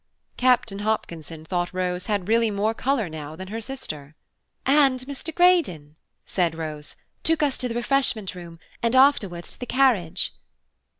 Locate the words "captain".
0.35-0.79